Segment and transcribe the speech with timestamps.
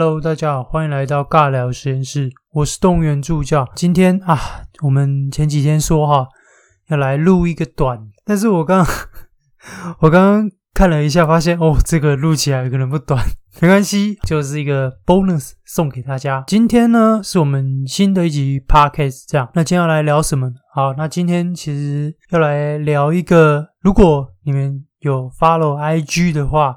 [0.00, 3.68] Hello，大家好，欢迎来到尬聊实验室，我是动物园助教。
[3.74, 4.38] 今天啊，
[4.84, 6.28] 我们前几天说哈
[6.86, 8.86] 要来录一个短，但是我刚
[9.98, 13.24] 我刚刚看了一下，发现哦，这个录起来可能不短，
[13.60, 16.44] 没关系，就是一个 bonus 送给大家。
[16.46, 19.50] 今天呢，是我们新的一集 podcast，这样。
[19.54, 20.48] 那今天要来聊什么？
[20.72, 26.76] 好，那今天其实要来聊一个，如果你们有 follow IG 的话，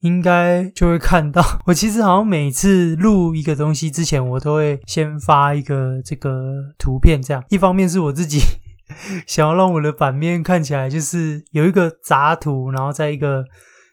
[0.00, 1.42] 应该就会看到。
[1.66, 7.42] 我其实好像每次录一个东西之前，我都会先发一个这个图片，这样。
[7.48, 8.40] 一方面是我自己
[9.26, 13.44] 想要让我的版面看起来就是有一个杂图，然后在一个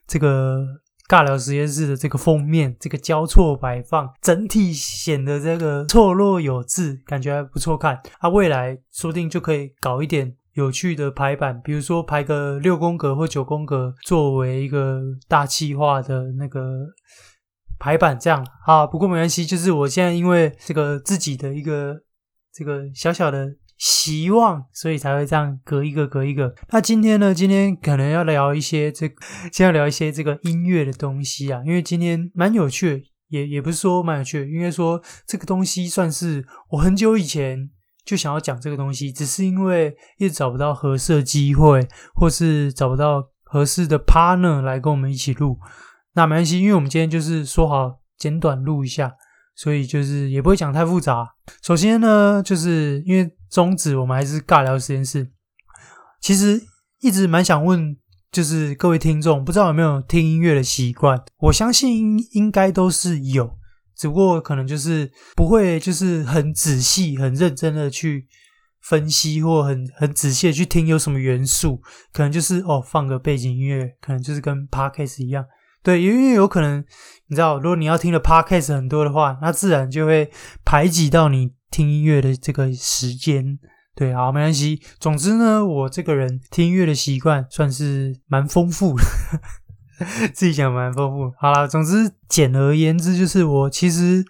[0.07, 0.63] 这个
[1.09, 7.99] 尬聊实验室的这个封面，这个交错摆放，整体显得这个错落有致，感觉还不错看。
[8.19, 10.33] 啊，未来说不定就可以搞一点。
[10.55, 16.61] 有趣的排版，比如说排个六宫格或九宫格，作为一个大气化的那个
[17.77, 18.87] 排版，这样啊。
[18.87, 21.97] 不过没关系，就是我现在因为这个自己的一个
[22.53, 26.55] 这个小小的希望，所以才会这样隔一个隔一个。
[26.69, 27.33] 那今天呢？
[27.33, 29.15] 今天可能要聊一些这个，
[29.51, 37.71] 先要聊一些这个音乐的东西啊，因为今天蛮有趣的，也也不是说蛮有趣的，应该说这个东西算是我很久以前。
[38.05, 45.57] 就想要讲这个东西，只是因为一直找不到合适的机会，或是找不到合适的 partner 来跟我们一起录。
[46.13, 49.11] 那没关系，因为我们今天就是说好简短录一下，
[49.55, 51.27] 所以就是也不会讲太复杂。
[51.61, 55.31] 首先呢，就是因为宗旨我们还是尬聊实验室。
[56.21, 56.61] 其实
[57.01, 57.97] 一直蛮想问，
[58.31, 61.21] 就是各位听众，不知道有没有听音乐的习惯？
[61.37, 63.57] 我相信应该都是有。
[63.97, 68.27] 只不过可能就是不会，就是很仔细、很认真的去
[68.81, 71.81] 分析，或很很仔细的去听有什么元素。
[72.11, 75.45] 可能就是哦，放个背景音乐，可能就是跟 Podcast 一样。
[75.81, 76.83] 对，因为有可能
[77.27, 80.31] 你知道，如果你要听的 Podcast 很多的话，那自然就会
[80.63, 83.59] 排挤到你听音乐的这个时间。
[83.95, 84.81] 对，好，没关系。
[84.99, 89.03] 总之呢，我这个人听音乐的习惯算是蛮丰富的。
[90.33, 94.25] 自己讲蛮丰富，好啦，总之简而言之，就是我其实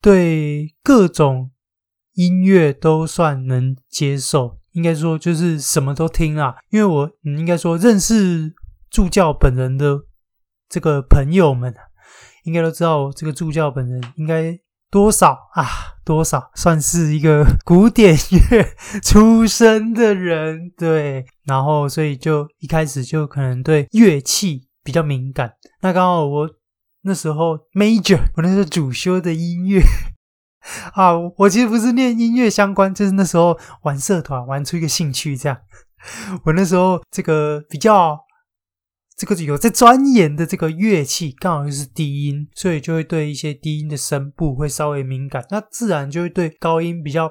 [0.00, 1.50] 对各种
[2.14, 6.56] 音乐都算能接受，应该说就是什么都听啦。
[6.70, 8.54] 因为我应该说认识
[8.90, 10.02] 助教本人的
[10.68, 11.74] 这个朋友们，
[12.44, 14.58] 应该都知道这个助教本人应该
[14.90, 15.66] 多少啊，
[16.04, 18.16] 多少算是一个 古典
[18.50, 24.67] 乐出身的人，对，然后所以就一开始就可能对乐器。
[24.88, 26.48] 比较敏感，那刚好我
[27.02, 29.82] 那时候 major，我那时候主修的音乐
[30.96, 35.58] 啊，我其实不是念音乐相关，就是那时候玩社团玩出一个兴趣这样。
[36.46, 38.18] 我那时候这个比较
[39.14, 47.30] 这个有在钻研的这个乐器，刚好就是低音，所以就会对一些低音的声部会稍微敏感，那自然就会对高音比较。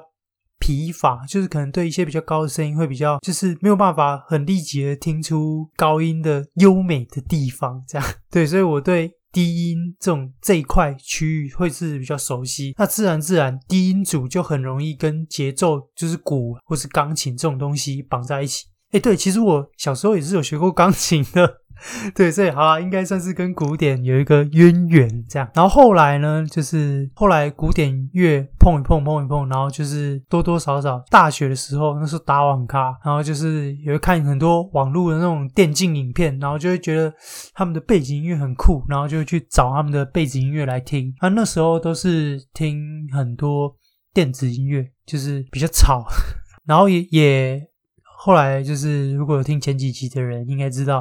[0.58, 8.06] 疲乏，就是可能对一些比较高的声音会比较，就是没有办法很立即的听出高音的优美的地方，这样。
[8.30, 12.74] 对，所以我对低音这种这一块区域会是比较熟悉。
[12.78, 18.66] 那自然自然，低音组就很容易跟节奏，就是鼓或是钢琴这种东西绑在一起。
[18.92, 21.58] 诶，对，其实我小时候也是有学过钢琴的。
[22.14, 25.48] 对，所以好啊，应该算是跟古典有一个渊源这样。
[25.54, 37.12] 然后后来呢，就是后来古典乐碰一碰，碰一碰，然后就是多多少少大学的时候，那时候打网咖，然后就是也会看很多网络的那种电竞影片，然后就会觉得
[37.54, 41.14] 他们的背景音乐很酷，然后就会去找他们的背景音乐来听。
[41.22, 43.74] 那，那时候都是听很多
[44.12, 46.04] 电子音乐，就是比较吵，
[46.66, 47.68] 然后也也。
[48.20, 51.00] 后来就是，如果有听前几集的人应该知道，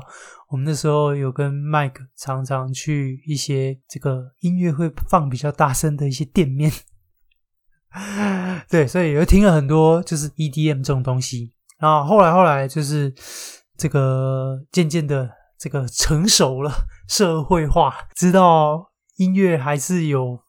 [0.50, 6.72] 我们那时候有跟 Mike 常常去一些这个音乐会放比较大声的一些店面，
[8.70, 11.54] 对，所以有听了很多就是 EDM 这种东西。
[11.80, 13.14] 然后后来后来就是
[13.78, 16.72] 这个渐渐的这个成熟了，
[17.08, 20.40] 社会化，知道音乐还是有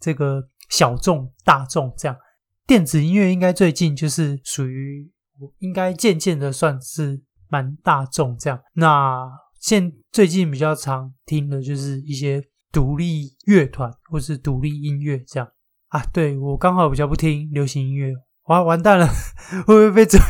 [0.00, 2.16] 这个小众、大众这样。
[2.66, 5.12] 电子音乐应该最近就是属于。
[5.58, 8.60] 应该渐渐的算是蛮大众这样。
[8.74, 9.28] 那
[9.62, 15.48] 现最近比较常听的就是一些独立乐团或是独立音乐这样
[15.88, 16.04] 啊。
[16.12, 18.12] 对，我刚好比较不听流行音乐，
[18.48, 19.06] 完完蛋了，
[19.64, 20.20] 会不会被嘴？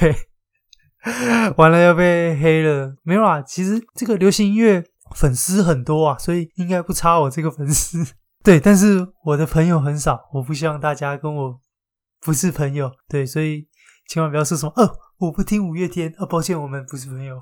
[1.57, 2.95] 完了要被黑了？
[3.03, 4.85] 没有啦，其实这个流行音乐
[5.17, 7.99] 粉丝很多啊，所以应该不差我这个粉丝。
[8.45, 11.61] 对，但是我的朋友很少，我不希望大家跟我
[12.21, 12.93] 不是朋友。
[13.09, 13.67] 对，所以。
[14.09, 17.41] 千万不要说什么，哦，我不听五月天，哦，抱歉，我们不是朋友。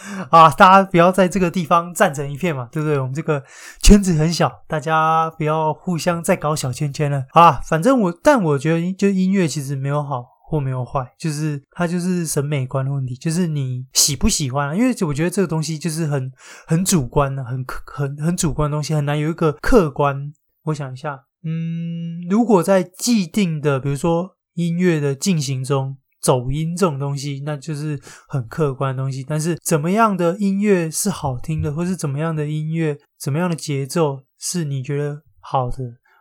[0.30, 2.98] 啊，大家不要在这个地方站成一片嘛，对不对？
[2.98, 3.42] 我们这个
[3.82, 7.24] 圈子很小，大家不要互相再搞小圈圈了。
[7.30, 14.76] 好啦，反正我，但我觉得，就音乐其实没有好或没有坏，就是它就是审美观的问题，就是你喜不喜欢。
[14.76, 16.32] 因为我觉得这个东西就是很
[16.66, 20.32] 很主观的，很很很主观的东西，很难有一个客观。
[20.64, 25.98] 我想一下，嗯，如果在既定的，比如说音乐的进行中。
[26.22, 29.24] 走音这种东西，那就是很客观的东西。
[29.28, 35.76] 但是怎么样的音乐是好听的，或是怎么样的音乐、怎么样的节奏是你觉得好的？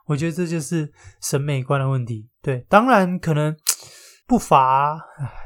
[0.08, 2.28] 我觉得这就是审美观的问题。
[2.42, 3.56] 对，当然可能
[4.28, 5.00] 不乏，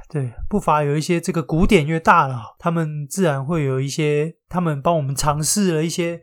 [0.10, 6.22] 对，不乏有一些这个古典乐大佬，他们自然会有一些，他们帮我们尝试了一些。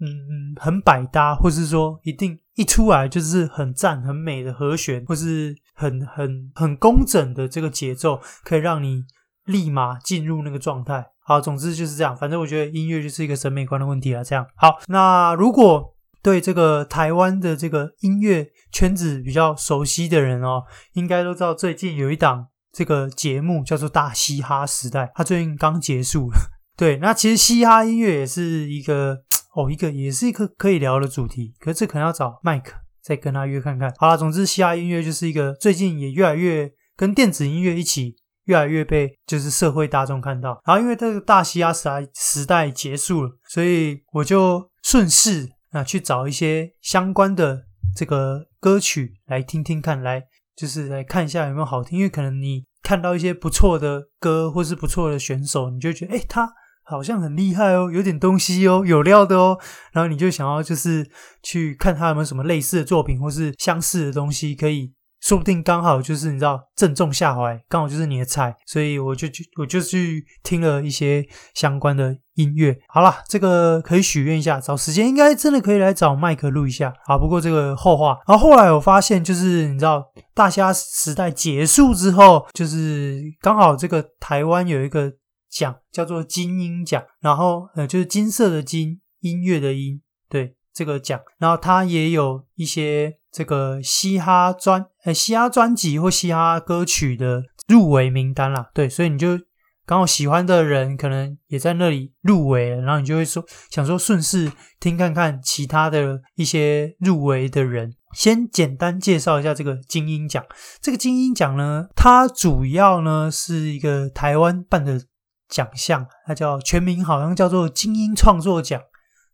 [0.00, 9.04] 嗯，很百搭，或是说一定一出来就是很赞、很美的和弦，或是很很很工整的这个节奏，可以让你
[9.44, 11.06] 立马进入那个状态。
[11.24, 12.16] 好，总之就是这样。
[12.16, 14.24] 反正我觉得音乐就是一个审美观的问题啊。
[14.24, 20.64] 这样好，那如果对这个台湾的这个音乐圈子比较熟悉的人哦，
[20.94, 26.36] 应该都知道最近有一档这个节目叫做《大嘻哈时代》，它最近刚结束了。
[26.76, 29.22] 对，那其实嘻哈音乐也是一个。
[29.54, 32.74] 哦，一个也是一个可以聊的主题，可是这可能要找麦克
[33.08, 33.90] 再跟他约看看。
[33.96, 38.14] 好啦，总之，嘻哈音乐就是一个最近也越来越跟电子音乐一起
[38.44, 40.60] 越来越被就是社会大众看到。
[40.66, 47.64] 然后因为这个大嘻哈时代时代结束了，所以我就顺势啊去找一些相关的
[47.96, 50.22] 这个歌曲来听听看，来
[50.54, 51.98] 就是来看一下有没有好听。
[51.98, 56.52] 因为可能你看到一些不错的歌或是不错的选手，你就觉得诶他。
[56.88, 59.58] 好像很厉害哦，有点东西哦，有料的哦，
[59.92, 61.06] 然后你就想要就是
[61.42, 72.74] 去看他有没有什么类似的作品或是相似的东西，可以说不定刚好就是你知道正中下怀，刚好就是你的菜，所以我就去我就去听了一些相关的音乐。
[72.88, 77.18] 好啦，这个可以许愿一下，找时间应该真的可以来找麦克录一下啊。
[77.18, 80.04] 不过这个后话，然后后来我发现就是你知道
[80.34, 85.12] 大虾时代结束之后，就是刚好这个台湾有一个。
[85.50, 99.38] 奖叫做金音奖，然后呃就是金色的金，音乐的音，对这个奖，然后它也有一些这个嘻哈专呃嘻哈专辑或嘻哈歌曲的入围名单啦，对，所以你就
[99.86, 110.44] 刚好喜欢的人可能也在那里入围，然后你就会说想说顺势听看看其他的一些入围的人，先简单介绍一下这个金音奖。
[110.80, 115.00] 这个金音奖呢，它主要呢是一个台湾办的。
[115.48, 118.80] 奖项，它叫全名好像叫做精英创作奖，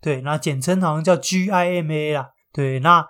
[0.00, 3.04] 对，那简称好像叫 GIMA 啦，对，那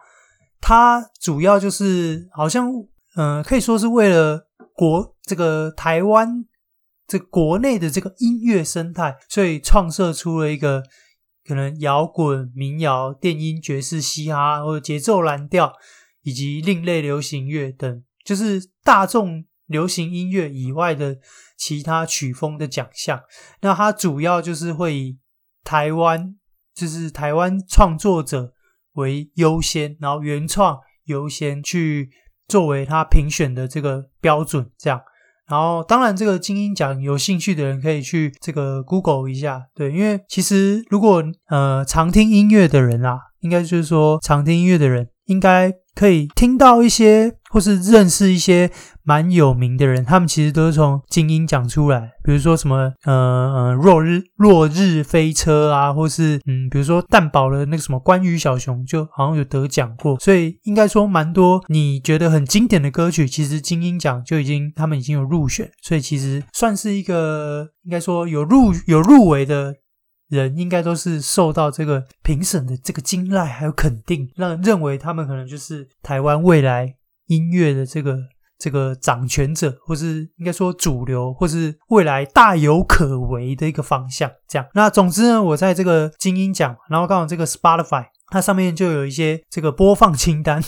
[0.61, 2.71] 它主要就是好像，
[3.17, 6.47] 嗯、可以说是为了国这个台湾
[7.07, 10.83] 这国内的这个音乐生态，所以创设出了一个
[11.47, 15.73] 可能摇滚、民谣、电音、爵士、嘻哈或者节奏蓝调
[16.23, 19.45] 以及另类流行乐等，就是大众。
[19.67, 21.17] 流行音乐以外的
[21.57, 23.23] 其他曲风的奖项，
[23.63, 25.19] 那它主要就是会以
[25.63, 26.37] 台湾，
[26.75, 28.53] 就是台湾创作者
[28.95, 32.11] 为优先，然后原创优先去
[32.47, 35.01] 作为他评选的这个标准，这样。
[35.47, 45.73] 然后当然这个金音奖有兴趣的人可以去这个 Google 一下，对，因为其实如果呃常听音乐的人啊，应该就是说常听音乐的人应该。
[45.95, 48.71] 可以听到一些，或是认识一些
[49.03, 52.11] 蛮有名的人，他们其实都是从金音奖出来。
[52.25, 60.19] 比如说什么，呃呃，落日落日飞车啊，或是嗯，比如说蛋堡的那个什么关于小熊，就好像有得奖过。
[60.19, 69.75] 所以应该说蛮多你觉得很经典的歌曲，其实金音奖就已经他们已经有入选，所以其实算是一个应该说有入有入围的。
[70.29, 76.95] 人应该都是受到这个评审的这个青睐还有肯定，让认为他们可能就是台湾未来
[77.27, 78.19] 音乐的这个
[78.59, 84.31] 这个掌权者，或是应该说主流，或是未来大有可为的一个方向。
[84.49, 90.63] 这样，那总之呢，我在这个金音奖，然后刚好这个 Spotify 它上面就有一些这个播放清单。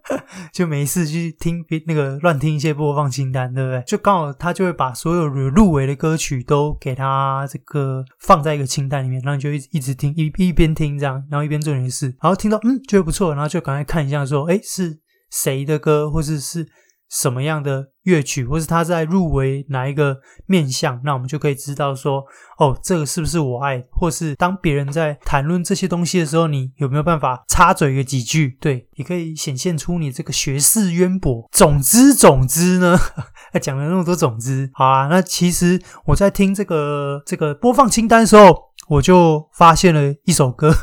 [0.52, 3.82] 就没事去听那个乱听一些播放清单，对不对？
[3.86, 16.66] 就刚好他就会把所有入围的歌曲都给他这个放在一个清单里面，然后你就一一直听，一一边听这样，然后一边做点事，然后听到嗯觉得不错，然后就赶快看一下说，哎是谁的歌，或者，是。
[17.14, 22.24] 什么样的乐曲，或是他在入围哪一个面向，那我们就可以知道说，
[22.58, 23.84] 哦，这个是不是我爱？
[23.90, 28.56] 或是当别人在谈论这些东西的时候，你有没有办法插嘴个几句？
[28.60, 31.48] 对，也可以显现出你这个学识渊博。
[31.52, 32.98] 总之，总之呢，
[33.60, 35.06] 讲了那么多种子，好啊。
[35.08, 40.74] 那其实我在听这个这个播放清单的时候，我就发现了一首歌，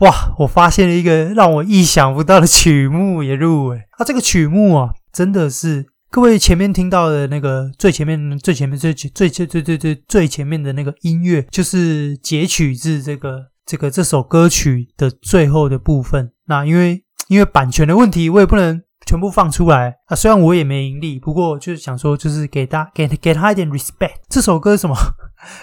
[0.00, 0.34] 哇！
[0.38, 3.76] 我发现了一个让我意想不到的曲目也入围。
[3.98, 16.30] 啊，这个曲目啊，真的是各位前面听到的那个最前面、最前面、最最最最最最最前面的那个音乐，就是截取自这个这个这首歌曲的最后的部分。
[16.44, 18.82] 那因为因为版权的问题，我也不能。
[19.04, 20.14] 全部放出来啊！
[20.14, 24.12] 虽然我也没盈利，不过就是想说，就是给他给给他一点 respect。
[24.28, 24.94] 这首歌什么？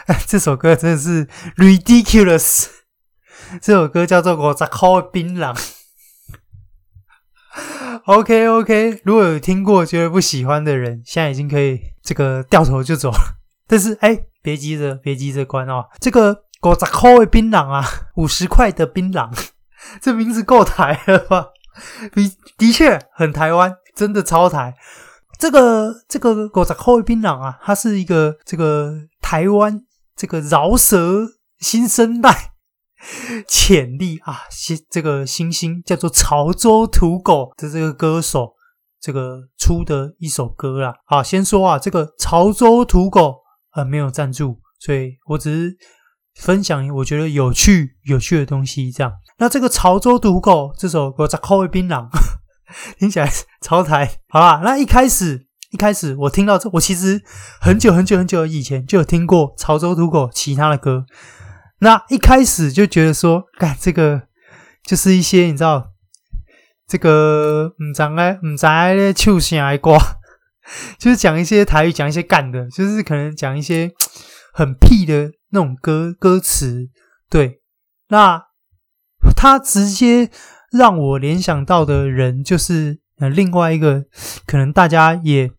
[0.07, 1.25] 哎，这首歌真的是
[1.55, 2.65] ridiculous。
[3.61, 5.55] 这首歌叫做《五十块的槟榔》。
[8.05, 13.17] OK OK，如果有听过觉得不喜欢的人，现在已经可以这个掉头就走了。
[13.67, 15.85] 但是哎，别急着，别急着关哦。
[15.99, 19.29] 这个五十块的槟榔啊，五十块的槟榔，
[20.01, 21.47] 这名字够台了吧？
[22.13, 24.75] 的的确很台湾，真的超台。
[25.37, 29.81] 这个这个五十块的槟榔啊，它是一个这个台湾
[30.15, 31.25] 这个饶舌
[31.59, 32.48] 新生代
[33.47, 38.53] 潜力啊，新这个新星叫做潮州土狗的这个歌手，
[38.99, 40.93] 这个出的一首歌啦。
[41.05, 43.37] 好，先说啊，这个潮州土狗
[43.73, 45.77] 呃没有赞助，所以我只是
[46.35, 49.13] 分享我觉得有趣有趣的东西这样。
[49.39, 52.09] 那这个潮州土狗这首歌叫《口味槟榔》，
[52.97, 54.61] 听起来超台，好啦？
[54.63, 57.21] 那一开始一开始我听到这，我其实
[57.61, 61.05] 很久很久很久以前就有听过潮州土狗其他的歌。
[61.79, 64.23] 那一开始就觉得说，干这个
[64.83, 65.91] 就是一些你知道，
[66.87, 69.97] 这个唔知哎唔知咧唱啥的歌，
[70.97, 73.91] 就是讲一些台语，讲一些干的，就是可能讲一些
[74.53, 76.89] 很屁的那种歌歌词。
[77.29, 77.61] 对，
[78.09, 78.49] 那。
[79.35, 80.29] 他直接
[80.71, 84.05] 让我联想到的人，就是呃另外一个
[84.45, 85.51] 可能大家也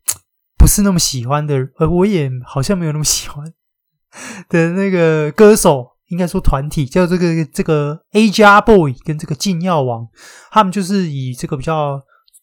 [0.57, 3.53] 不是那么喜欢的，而我也好像没有那么喜欢
[4.49, 10.07] 的那个歌手，应该说团体叫这个这个 A-Jaa Boy 跟这个禁药王，
[10.51, 12.03] 他们就是以这个比较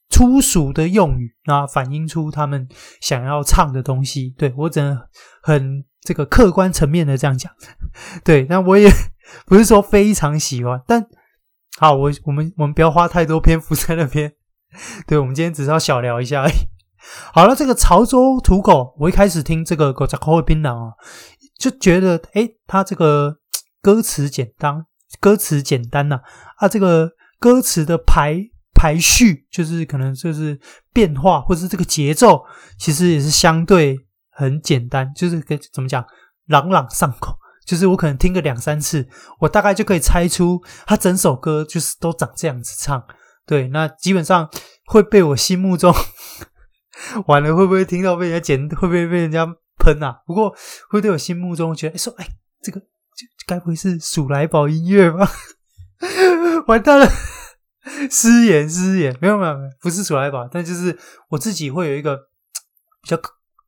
[0.10, 2.68] 粗俗的用语啊，反映出他们
[3.00, 4.34] 想要唱的东西。
[4.38, 5.00] 对，我只能
[5.44, 7.52] 很这个客观层面的这样讲，
[8.26, 8.90] 对，那我也
[9.46, 11.06] 不是说非常喜欢，但。
[11.80, 14.34] 好，我我们我们不要花太多篇幅在那边。
[15.06, 16.54] 对，我们今天只是要小聊一下而已。
[17.32, 20.94] 好了，这个潮州土狗，我一开始听这个《五十块的槟榔》啊，
[21.60, 23.38] 就觉得诶，它这个
[23.88, 24.86] 歌词简单，
[25.22, 26.20] 歌词简单呐
[26.58, 28.38] 啊，这个歌词的排
[28.74, 30.60] 排序，就是可能就是
[30.92, 32.44] 变化，或是这个节奏，
[32.78, 33.96] 其实也是相对
[34.30, 36.06] 很简单，就是跟怎么讲，
[36.48, 37.38] 朗朗上口。
[37.66, 39.08] 就是我可能听个两三次，
[39.40, 43.02] 我大概就可以猜出他整首歌就是都长这样子唱。
[43.46, 44.50] 对，那基本上
[44.88, 45.96] 会被我心目中
[47.28, 48.68] 完了，会不会听到被人家剪？
[48.68, 49.48] 会不会被人家
[49.80, 50.24] 喷啊？
[50.26, 50.54] 不过
[50.90, 52.28] 会对我心目中觉得，哎，说，哎，
[52.62, 52.82] 这个
[53.46, 55.30] 该不会是鼠来宝音乐吧？
[56.68, 57.08] 完蛋了，
[58.12, 60.98] 失言失言，没有没有没有，不是鼠来宝，但就是
[61.30, 62.18] 我自己会有一个
[63.02, 63.18] 比较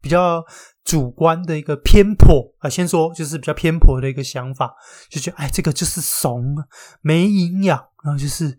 [0.02, 0.44] 比较。
[0.86, 4.74] 主观的一个偏颇啊，先说就是比较偏颇的一个想法，
[5.08, 6.56] 就觉得哎，这个就是怂，
[7.02, 8.58] 没营养，然后就是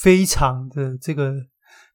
[0.00, 1.32] 非常的这个，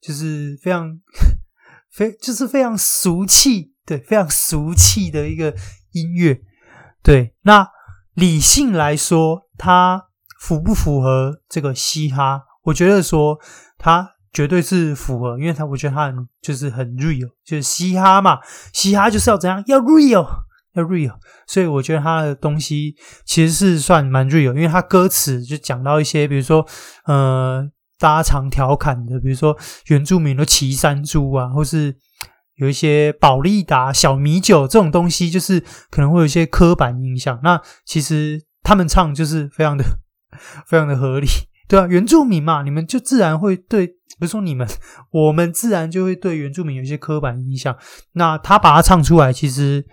[0.01, 1.00] 就是非常
[1.89, 5.56] 非就是非常俗气，对，非常俗气的一个
[5.92, 6.42] 音乐。
[7.01, 7.66] 对，那
[8.17, 10.07] 理性来说，它
[10.41, 12.41] 符不符合这个嘻哈？
[12.63, 13.39] 我觉得说
[13.77, 14.15] 它。
[14.33, 18.38] 绝对是符合，因为他我觉得他很就是很 real，就是嘻哈嘛，
[18.71, 20.27] 嘻哈就是要怎样，要 real，
[20.74, 21.15] 要 real，
[21.47, 22.93] 所以我觉得他的东西
[23.25, 26.63] 其实是算蛮 real，因为他歌词就讲到一些，比如说
[27.05, 29.57] 呃，大家常调侃的，比如说
[29.88, 31.97] 原住民的骑山猪啊，或是
[32.57, 35.59] 有一些保利达、小米酒这种东西，就是
[35.89, 37.39] 可能会有一些刻板印象。
[37.43, 39.83] 那其实他们唱就是非常的
[40.67, 41.27] 非常的合理。
[41.67, 43.87] 对啊，原住民嘛，你们就自然会对，
[44.19, 44.67] 不是说你们，
[45.11, 47.75] 我们自然就会对原住民有一些刻板印象。
[48.13, 49.85] 那他把它唱出来，其实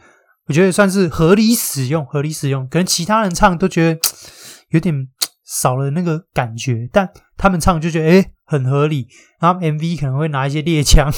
[0.46, 2.68] 我觉得算是合理使用，合理使用。
[2.68, 4.00] 可能其他人唱都觉得
[4.70, 5.08] 有点
[5.44, 9.08] 少了那个感觉，但他们唱就觉得诶很合理。
[9.40, 11.12] 然后 MV 可能会拿一些猎枪，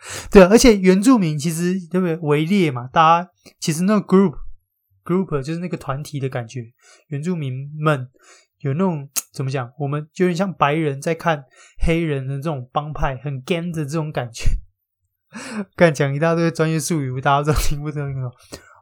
[0.30, 4.34] 对，而且原住民其实对不对围猎嘛，大家其实那个 group
[5.04, 6.60] group 就是那个团体的感觉，
[7.08, 8.08] 原住民们。
[8.60, 9.70] 有那种 怎么讲？
[9.78, 11.44] 我们就有点像白人在看
[11.78, 14.46] 黑人的这种帮派，很 gang 的这种感觉。
[15.76, 18.02] 干讲一大堆专业术语，大家都听不懂。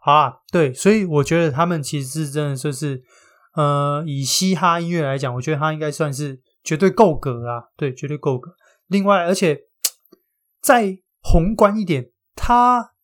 [0.01, 3.03] 好 啊，对，所以我觉得他们其实是真的就是，
[3.55, 8.53] 呃，以嘻哈音乐来讲，我觉得他应该算是绝对够格啊，对，绝对够格。
[8.87, 9.61] 另外，而且
[10.63, 12.95] 在宏观一点，它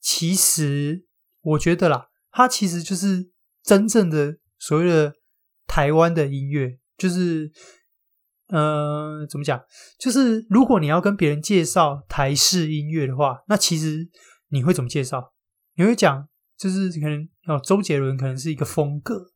[0.00, 1.04] 其实
[1.40, 5.14] 我觉得啦，它其实就是真正的所谓的
[5.66, 7.50] 台湾的音乐，就是
[8.50, 9.60] 呃，怎么讲？
[9.98, 14.08] 就是如果你要跟别人介绍台式音乐的话，那其实
[14.50, 15.34] 你会怎么介绍？
[15.74, 19.32] 你会讲，就是可能哦，周杰伦可能是一个风格，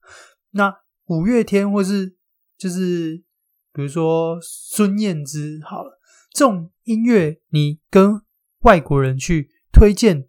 [0.51, 0.73] 那
[1.07, 2.17] 五月天或是
[2.57, 3.25] 就是
[3.73, 6.00] 比如说孙燕姿好了，
[6.33, 8.23] 这种音乐你跟
[8.61, 10.29] 外国人去推荐，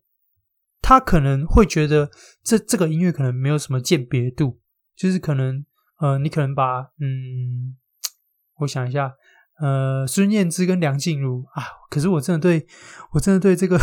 [0.82, 2.12] 他可能会觉得
[2.44, 4.60] 这这个音乐可能没有什么鉴别度，
[4.96, 5.66] 就是可能
[6.00, 7.78] 呃，你可能把嗯，
[8.60, 9.14] 我想一下，
[9.60, 12.68] 呃，孙燕姿跟梁静茹啊，可是我真的对
[13.14, 13.80] 我真的对这个。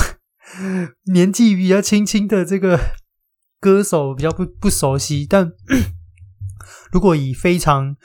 [1.12, 2.80] 年纪比较轻轻的这个
[3.60, 5.52] 歌手比较不不熟悉，但
[6.90, 7.98] 如果以非常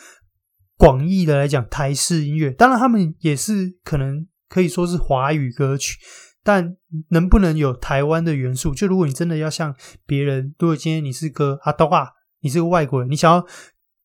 [0.84, 5.98] 广义的来讲，台式音乐，当然他们也是可能可以说是华语歌曲，
[6.44, 6.76] 但
[7.10, 8.74] 能不能有台湾的元素？
[8.74, 9.74] 就如果你真的要像
[10.06, 12.08] 别人，如果今天你是个阿东啊，
[12.42, 13.46] 你是个外国人，你想要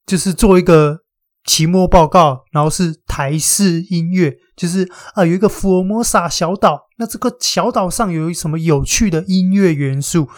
[0.07, 1.01] 就是做一个。
[1.45, 10.29] 期末报告，然后是台式音乐，就是啊，有一个福摩沙小岛，那这个小岛上有什么有趣的音乐元素？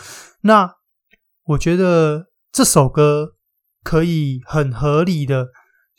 [0.42, 0.72] 那
[1.46, 3.30] 我觉得这首歌
[3.82, 5.48] 可以很合理的，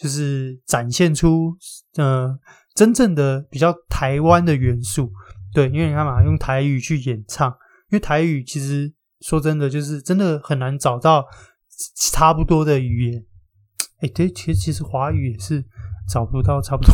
[0.01, 1.55] 就是展现出
[1.97, 2.35] 呃
[2.73, 5.11] 真正的比较台湾的元素。
[5.53, 7.49] 对，因为你看嘛，用台语去演唱，
[7.91, 11.25] 因为台语其实说真的，就是真的很难找到
[11.95, 13.23] 差不多的语言。
[13.99, 15.63] 哎，对，其实其实华语也是
[16.09, 16.93] 找不到差不多。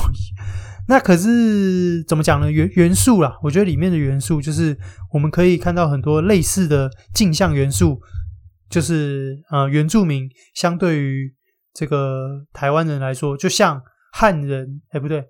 [0.89, 2.51] 那可是怎么讲呢？
[2.51, 4.77] 元元素啦，我觉得里面的元素就是
[5.13, 8.01] 我们可以看到很多类似的镜像元素，
[8.69, 11.33] 就是呃原住民相对于
[11.77, 13.79] 这个台湾人来说，就像
[14.11, 15.23] 汉人，哎不对，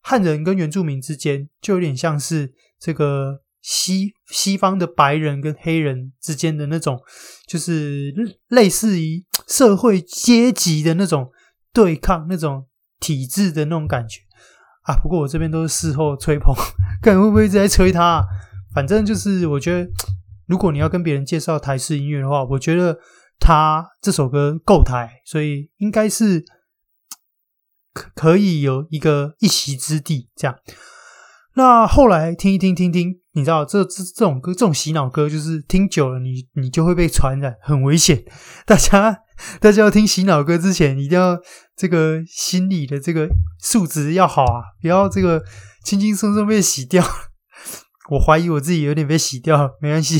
[0.00, 3.42] 汉人跟原住民之间就有点像是这个。
[3.62, 6.98] 西西方的白人跟黑人之间的那种，
[7.46, 8.10] 就是
[8.48, 11.30] 类似于社会阶级的那种
[11.70, 12.64] 对抗，那种
[12.98, 14.22] 体制的那种感觉
[14.84, 14.96] 啊。
[14.96, 16.54] 不过我这边都是事后吹捧，
[17.02, 18.24] 看会不会一直在吹他。
[18.74, 19.90] 反正就是我觉得，
[20.46, 22.98] 如果你要跟别人介绍台式音乐的话，我觉得
[23.40, 26.44] 他这首歌够台，所以应该是
[27.92, 30.56] 可可以有一个一席之地这样。
[31.54, 38.24] 那后来听一听，听听，你知道这这这种歌，这种洗脑歌，就是听久了你，你就会被传染，很危险。
[38.64, 39.18] 大家
[39.58, 41.36] 大家要听洗脑歌之前，一定要
[41.76, 45.42] 这个心理的这个素质要好啊，不要这个
[45.84, 47.04] 轻轻松松被洗掉。
[48.10, 50.18] 我怀疑我自己有点被洗掉，没关系，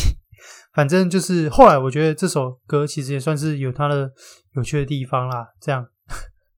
[0.72, 4.11] 反正就是后来我觉得这首歌其实也算是有它的
[4.54, 5.48] 有趣的地方啦。
[5.61, 5.87] 这样，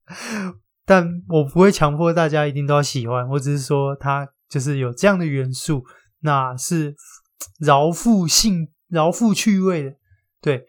[0.85, 4.27] 但我不会强迫大家一定都要喜欢，我只是说它。
[4.49, 5.83] 就是有这样的元素，
[6.19, 6.95] 那是
[7.59, 9.95] 饶富性、饶富趣味的，
[10.39, 10.67] 对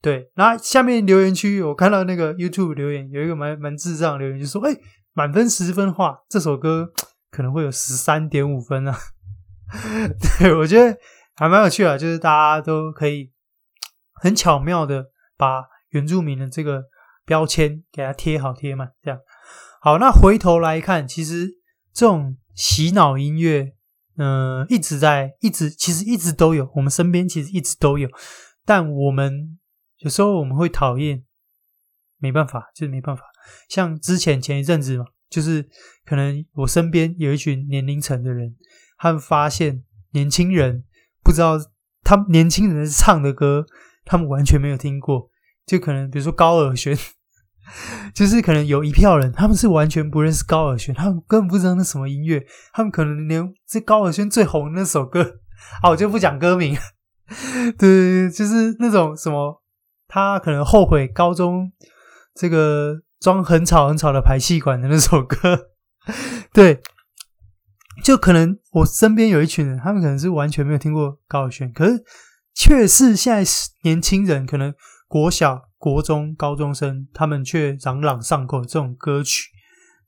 [0.00, 0.30] 对。
[0.36, 4.80] 那下面留言区，我看到那个 YouTube 留言，有一个蛮蛮智障的留言，就说：“哎、欸，
[5.14, 6.92] 满分十分话，这首歌
[7.32, 8.96] 可能会有十三点五分啊。
[10.38, 10.96] ”对，我觉得
[11.36, 13.32] 还蛮有趣的，就是大家都可以
[14.14, 16.84] 很巧妙的把原住民的这个
[17.24, 19.20] 标签给它贴好贴满，这样。
[19.80, 21.58] 好，那回头来看，其实
[21.92, 22.36] 这种。
[22.56, 23.74] 洗脑音乐，
[24.16, 28.08] 嗯、一直在，一直其实一直都有，我们身边其实一直都有，
[28.64, 29.58] 但我们
[29.98, 31.24] 有时候我们会讨厌，
[32.18, 33.24] 没办法，就是没办法。
[33.68, 35.68] 像之前前一阵子嘛，就是
[36.06, 38.54] 可能我身边有一群年龄层的人，
[38.98, 40.84] 他们发现年轻人
[41.24, 41.58] 不知道，
[42.02, 43.64] 他们年轻人唱的歌，
[44.04, 45.30] 他们完全没有听过，
[45.66, 46.96] 就可能比如说高尔宣。
[48.12, 55.22] 就是可能有一票人，他们是完全不认识高尔宣，他们根本不知道那什么音乐，他们可能连这高尔宣最红的那首歌，
[55.80, 56.76] 啊，我就不讲歌名。
[57.78, 59.62] 对，就是那种什么，
[60.06, 61.72] 他可能后悔高中
[62.34, 65.70] 这个装很吵很吵的排气管的那首歌。
[66.52, 66.82] 对，
[68.02, 72.02] 就可能我身边有一群人，他们可能是完全没有听过高尔宣，可是
[72.54, 73.50] 却是现在
[73.82, 74.74] 年轻人可能
[75.06, 75.62] 国小。
[75.76, 79.50] 国中高中生，他们却朗朗上口这种歌曲，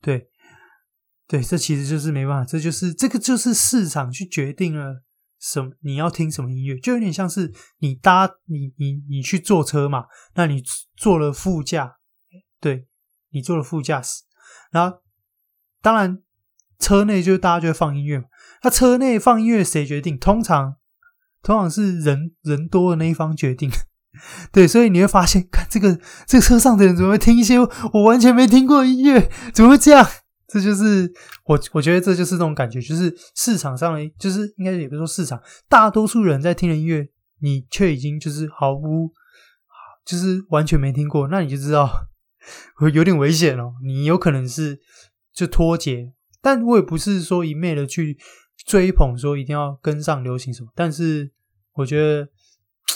[0.00, 0.26] 对，
[1.28, 5.02] 对，这其实就是没办法，这就是这个就是市场去决定了
[5.38, 10.62] 什么你要听什么音乐，就有点像是你搭你你你去坐车嘛，那你
[10.96, 11.98] 坐了副驾，
[12.58, 12.88] 对，
[13.28, 14.22] 你坐了副驾驶，
[14.70, 15.02] 然后
[15.82, 16.22] 当然
[16.78, 18.24] 车内就大家就会放音乐嘛，
[18.62, 20.18] 那车内放音乐谁决定？
[20.18, 20.76] 通常
[21.42, 23.70] 通常是人人多的那一方决定。
[24.50, 29.30] 对，所以你会发现，看这个这个车上的人怎么会听一些我完全没听过的音乐？
[29.52, 30.08] 怎么会这样？
[30.48, 31.12] 这就是
[31.44, 37.08] 我我觉得这就是这种感觉，就是市场上就是应该也不是说市场，大多数人在听的音乐，
[37.40, 39.12] 你却已经就是毫无，
[40.04, 42.08] 就是完全没听过，那你就知道
[42.94, 44.80] 有点危险哦，你有可能是
[45.34, 46.12] 就脱节。
[46.46, 48.16] 但我也不是说一昧的去
[48.64, 51.32] 追捧，说一定要跟上流行什么，但是
[51.72, 52.28] 我觉得，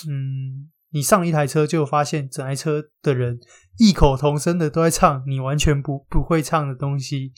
[0.08, 0.70] 嗯。
[0.92, 3.38] 你上一台车就发现整台车的人
[3.78, 7.32] 异口同声的都在唱你完全不不会唱的东西，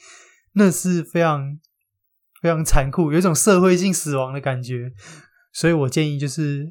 [0.53, 1.59] 那是非常
[2.41, 4.91] 非常残酷，有一种社会性死亡的感觉。
[5.53, 6.67] 所以我建议就是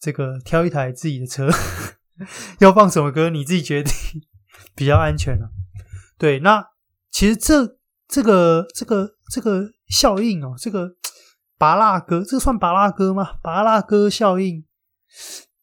[0.00, 1.50] 这个挑一台自己的车，
[2.60, 3.92] 要放什么歌你自己决定
[4.74, 5.50] 比较安全啊。
[6.16, 6.64] 对，那
[7.10, 7.76] 其实这
[8.12, 10.94] 这个这个这个效应哦，这个
[11.56, 13.38] 芭乐歌，这个算芭乐歌吗？
[13.42, 14.66] 芭乐歌效应。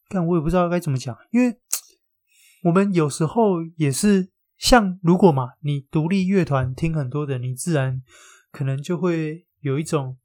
[0.08, 1.56] 但我也不知道该怎么讲，因为
[2.64, 8.02] 我们有时候也是像，如果嘛，你独立乐团听很多的，你自然
[8.50, 10.18] 可能就会有一种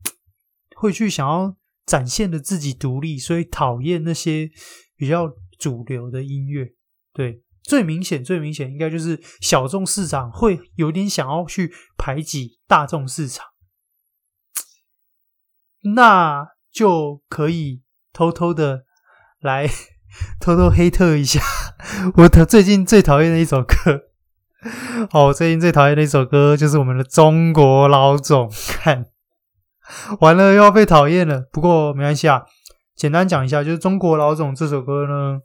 [0.76, 4.50] 会去想要展现的自己独立，所以讨厌那些
[4.96, 6.74] 比较主流的音乐。
[7.14, 13.46] 对，最明显、最明显应该就是小众市场会有点想要去排挤大众市场，
[15.96, 17.82] 那就可以
[18.14, 18.86] 偷偷的。
[19.42, 19.70] 来
[20.40, 21.40] 偷偷黑特一下，
[22.16, 24.06] 我最近最讨厌的一首歌。
[25.12, 28.50] 好，我最近最讨厌的一首歌就是我们的中国老总。
[28.80, 29.06] 看
[30.22, 32.42] 完了又要被讨厌了，不过没关系啊。
[32.96, 35.42] 简单讲一下，就是中国老总这首歌呢，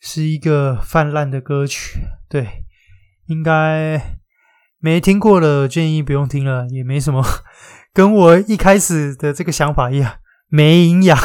[0.00, 2.00] 是一个泛滥的歌曲。
[2.28, 2.64] 对，
[3.26, 4.18] 应该
[4.78, 7.24] 没听过的建议不用听了，也没什么，
[7.92, 11.18] 跟我一开始的这个想法一样，没营养。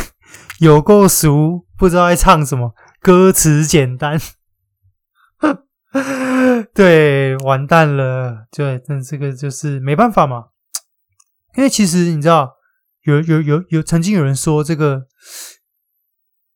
[0.59, 4.17] 有够俗，不知道在唱什么，歌词简单，
[6.73, 10.45] 对，完蛋了，对，但这个就是没办法嘛，
[11.57, 12.53] 因为其实你知道，
[13.03, 15.07] 有有有有，曾经有人说，这个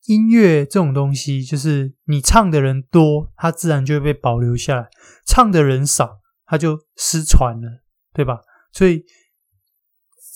[0.10, 4.84] 音乐这种东西，就是你唱的人多，它自然就会被保留下来；
[5.26, 8.42] 唱的人少，它就失传了，对吧？
[8.72, 9.06] 所以。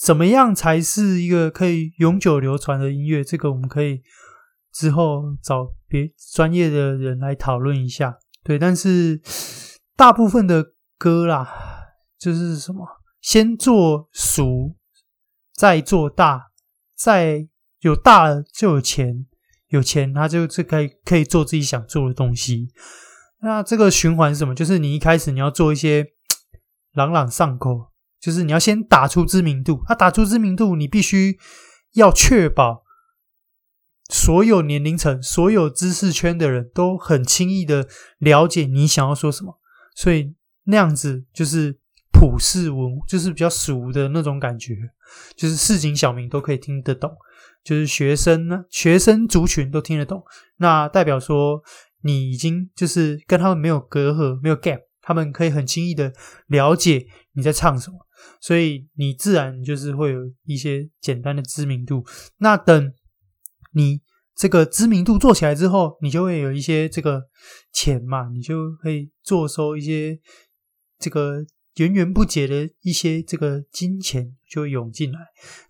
[0.04, 3.24] 怎么样才是一个可以永久流传的音乐？
[3.24, 4.02] 这个我们可以
[4.74, 8.18] 之后找别专业的人来讨论一下。
[8.44, 9.22] 对，但是
[9.96, 11.48] 大部分的歌啦，
[12.20, 12.86] 就是什么，
[13.22, 14.76] 先做俗，
[15.54, 16.52] 再做大，
[16.98, 17.48] 再
[17.80, 19.26] 有大了就有钱，
[19.74, 22.70] 有钱他就就可以可以做自己想做的东西。
[23.42, 24.56] 那这个循环是什么？
[24.56, 26.08] 就是你一开始你要做一些
[26.94, 27.92] 朗朗上口。
[28.24, 31.38] 就是你要先打出知名度，啊，打出知名度，你必须
[31.96, 32.86] 要确保
[34.10, 37.86] 所有年龄层、所有知识圈的人都很轻易的
[38.20, 39.60] 了解你想要说什么，
[39.94, 40.34] 所以
[40.64, 41.78] 那样子就是
[42.14, 44.74] 普世文，就是比较俗的那种感觉，
[45.36, 47.14] 就是市井小民都可以听得懂，
[47.64, 50.24] 就是学生呢，学生族群都听得懂，
[50.58, 51.64] 那代表说
[52.02, 56.14] 你已经就是跟他们没有隔阂，没有 gap，他们可以很轻易的
[56.48, 57.98] 了解你在唱什么。
[58.40, 62.06] 所以你自然就是会有一些简单的知名度。
[62.38, 62.94] 那等
[63.74, 64.02] 你
[64.36, 67.24] 这个知名度做起来之后，你就会有一些这个
[67.74, 70.20] 钱嘛，你就会坐收一些
[71.00, 71.44] 这个
[71.76, 75.20] 源源不绝的一些这个金钱就会涌进来。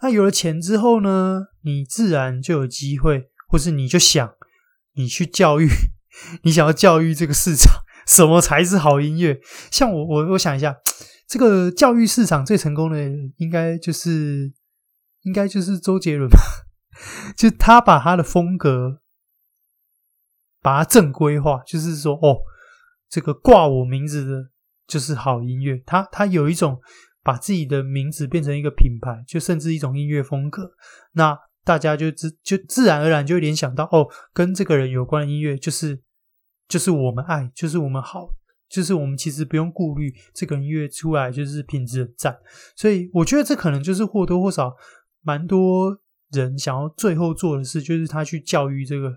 [0.02, 4.36] 那有了钱之后呢，你自然就有机会，或是你就想
[4.94, 5.68] 你去教育，
[6.44, 9.40] 你想要教育这个市场，什么才是好音乐？
[9.72, 10.78] 像我，我我想一下。
[11.26, 13.00] 这个教育市场最成功的
[13.38, 14.54] 应该就是，
[15.22, 16.38] 应该就是周杰伦吧？
[17.36, 19.00] 就他把他的风格
[20.62, 22.42] 把它正规化，就是说，哦，
[23.10, 24.50] 这个挂我名字的
[24.94, 25.82] 就是好音乐。
[25.86, 26.80] 他他有一种
[27.24, 30.72] 把自己的名字变成一个品牌，就甚至一种音乐风格。
[31.14, 36.04] 那大家就自就自然而然就联想到，哦，跟这个人有关的音乐就是
[36.68, 38.36] 就是我们爱，就是我们好。
[38.70, 42.36] 就是我们其实不用顾虑这个音乐出来就是品质很赞，
[42.76, 44.74] 所以我觉得这可能就是或多或少
[45.22, 45.96] 蛮多
[46.32, 49.14] 人想要最后做的事，就是他去教育这个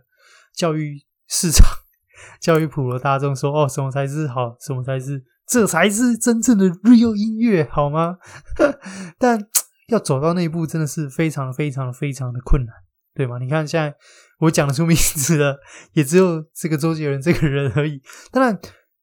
[0.55, 1.67] 教育市场，
[2.39, 8.19] 教育普罗大众说哦，什么才是好，什么才是这才是真正的 real 音乐，好吗？
[9.19, 9.49] 但
[9.89, 12.75] 要走到那一步真的是非常非常非常的困难，
[13.15, 13.39] 对吗？
[13.39, 13.95] 你看现在
[14.41, 15.59] 我讲得出名字的
[15.93, 18.59] 也只有这个周杰伦这个人而已，当然。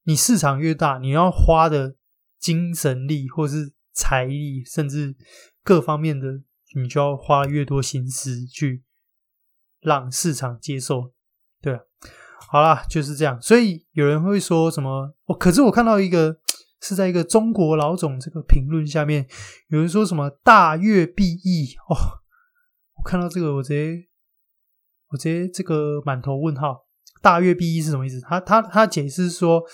[0.06, 1.96] 你市场越大，你要花的
[2.38, 5.16] 精神力或是财力，甚至
[5.62, 6.42] 各方面的，
[6.74, 8.84] 你就要花越多心思去
[9.80, 11.14] 让市场接受。
[11.62, 11.80] 对啊，
[12.54, 13.36] 好啦，就是这样。
[13.42, 15.12] 所以有人会说什么？
[15.24, 16.38] 我可是我看到一个
[16.80, 19.26] 是在一个中国老总这个评论下面，
[19.70, 21.98] 有人说什么大乐毕易哦，
[22.94, 24.06] 我看到这个我直接
[25.08, 26.84] 我直接这个满头问号，
[27.20, 28.20] 大乐毕易是什么意思？
[28.20, 29.64] 他他他解释说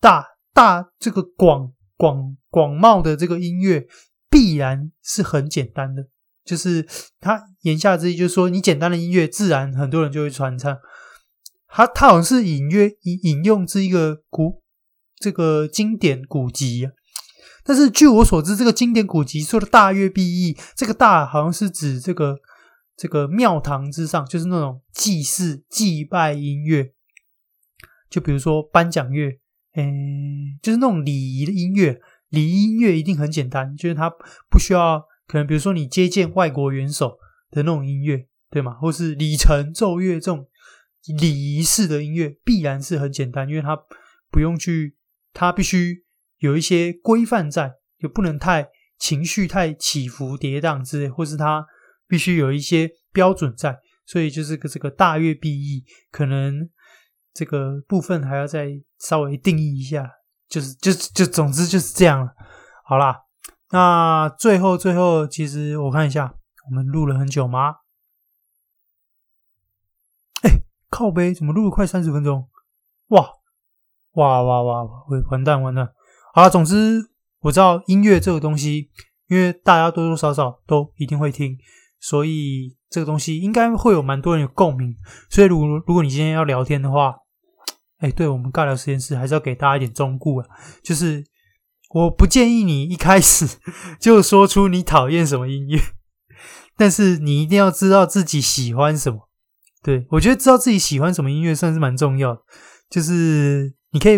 [0.00, 3.84] 大大这个广广广袤的这个音乐
[4.30, 6.06] 必然是很简单的，
[6.44, 6.86] 就是
[7.18, 10.78] 他言下之意就是说你简单的音乐自然很多人就会传唱。
[11.76, 14.62] 他他好像是隐约引引用这一个古
[15.20, 16.88] 这个经典古籍，
[17.62, 22.38] 但是据我所知，这个经典古籍说的大乐毕易，这个大好像是指这个
[22.96, 26.92] 这个庙堂之上，就是那种祭祀祭拜音乐，
[28.08, 29.38] 就比如说颁奖乐，
[29.74, 29.92] 诶，
[30.62, 34.10] 就是那种礼仪的音乐，礼仪音乐一定很简单，就是它
[34.48, 37.18] 不需要可能比如说你接见外国元首
[37.50, 38.72] 的那种音乐，对吗？
[38.80, 40.46] 或是礼成奏乐这种。
[41.18, 43.78] 礼仪式的音乐必然是很简单，因为它
[44.30, 44.96] 不用去，
[45.32, 46.04] 它必须
[46.38, 51.66] 有一些规范在，就不能太情绪太起伏跌宕之类，或是它
[52.08, 56.68] 必须有一些标准在，所以就是个这个大乐必易，可能
[57.32, 60.10] 这个部分还要再稍微定义一下，
[60.48, 62.32] 就是就就总之就是这样了。
[62.84, 63.16] 好啦，
[63.70, 66.34] 那最后最后，其实我看一下，
[66.68, 67.74] 我们录了很久吗？
[70.96, 72.48] 靠背怎么录了快三十分钟？
[73.08, 73.28] 哇
[74.12, 74.82] 哇哇哇！
[75.30, 75.86] 完蛋完蛋！
[76.32, 78.88] 好了，总之我知道音乐这个东西，
[79.28, 81.58] 因为大家多多少少都一定会听，
[82.00, 84.96] 所以这个东西应该会有蛮多人有共鸣。
[85.28, 87.14] 所以如如果你今天要聊天的话，
[87.98, 90.48] 哎，对我们尬聊实验室还是要给大家一点忠告啊，
[90.82, 91.22] 就是
[91.90, 93.46] 我不建议你一开始
[94.00, 95.78] 就说出你讨厌什么音乐，
[96.74, 99.25] 但是你一定要知道自己喜欢什么。
[99.86, 102.40] 对，我觉得知道自己喜欢什么音乐算是蛮重要的。
[102.90, 104.16] 就是你可以，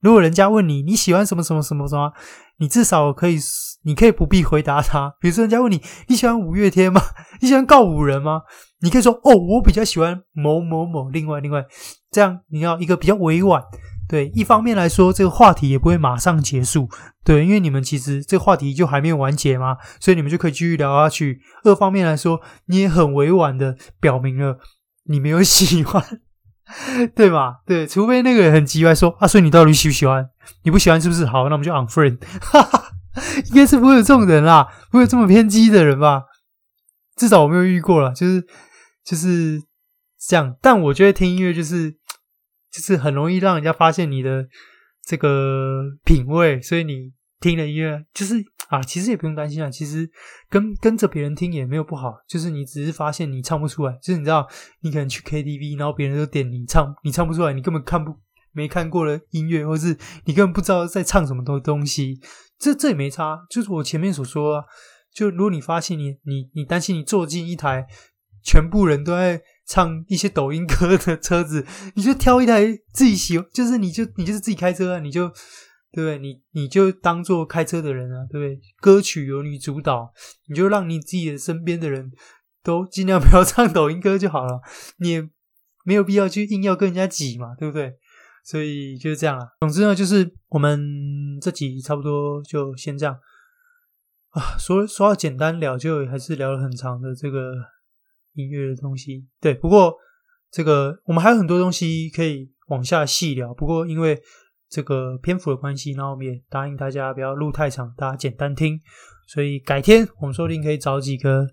[0.00, 2.12] 如果人家问你你喜欢什么什么什么什么，
[2.58, 3.38] 你至少可以，
[3.84, 5.14] 你可以不必回答他。
[5.20, 7.00] 比如说人家问你你喜欢五月天吗？
[7.40, 8.42] 你喜欢告五人吗？
[8.80, 11.08] 你可以说哦，我比较喜欢某某某。
[11.10, 11.64] 另外另外，
[12.10, 13.62] 这样你要一个比较委婉。
[14.08, 16.88] 对，一方面来说，这个话题也不会马上结束。
[17.24, 21.40] 对，因为你们其实这个话题就还没有完结嘛，所以你们就可以继续聊下去。
[21.62, 24.58] 二方面来说，你也很委婉的表明了。
[25.08, 26.02] 你没有喜欢，
[27.14, 27.56] 对吧？
[27.66, 30.28] 对，除非那个人很急来说啊，所以你到底喜不喜欢？
[30.64, 31.24] 你不喜欢是不是？
[31.26, 32.18] 好，那我们就 unfriend。
[32.40, 32.90] 哈哈，
[33.46, 36.22] 应该是不会有这种人啦，不会有这么偏激的人吧？
[37.16, 38.44] 至少我没有遇过啦，就是
[39.04, 39.62] 就是
[40.18, 40.56] 这样。
[40.60, 41.92] 但我觉得听音乐就是
[42.70, 44.46] 就是很容易让人家发现你的
[45.04, 47.15] 这个品味，所以你。
[47.40, 49.70] 听了音乐，就是啊，其实也不用担心啊。
[49.70, 50.10] 其实
[50.48, 54.46] 跟跟着别人听也没有不好，就是你只是发现你唱不出来，就是你知道，
[54.80, 58.16] 你可能去 KTV，然后别人都点你唱，你唱不出来，你根本看不
[58.52, 62.18] 没看过的音乐，或是你根本不知道在唱什么东东西，
[62.58, 63.38] 这这也没差。
[63.50, 64.64] 就是我前面所说啊，
[65.14, 67.86] 就如果你发现你你你担心你坐进一台
[68.42, 75.30] 全部人都在唱一些抖音歌的车子，你就挑一台自己喜欢，就是你就你就是自己开车啊，你就。
[75.96, 76.18] 对不对？
[76.18, 78.60] 你你就当做开车的人啊，对不对？
[78.82, 80.12] 歌曲由你主导，
[80.46, 82.12] 你就让你自己的身边的人
[82.62, 84.60] 都尽量 不要唱抖音歌就好了。
[84.98, 85.26] 你也
[85.86, 87.94] 没有必要去硬要跟人家挤嘛，对不对？
[88.44, 89.56] 所以就是这样了。
[89.60, 93.18] 总之呢，就是我们这集差不多就先这样
[94.32, 94.58] 啊。
[94.58, 97.54] 说说要简单聊，就还是聊了很长的这个
[98.34, 99.26] 音乐的东西。
[99.40, 99.94] 对，不过
[100.50, 103.54] 这个我们还有很多东西可以往下细聊。
[103.54, 104.20] 不过因为
[104.68, 108.80] 这个篇幅的关系，那我们也答应大家不要录太长，大家简单听。
[109.26, 111.48] 所以改天我们说不定可以找几个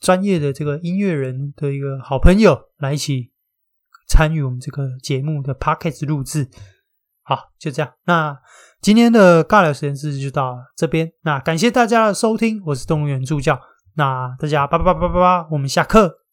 [0.00, 3.30] 专业的这个音乐人的一个好朋友来一起
[4.06, 6.46] 参与我们这个节目的 podcast 录制。
[7.22, 7.92] 好，就这样。
[8.04, 8.38] 那
[8.80, 11.10] 今天的尬聊实验室就到这边。
[11.22, 13.58] 那感谢大家的收听，我是动物园助教。
[13.94, 16.25] 那大家拜拜拜拜拜拜，我们下课。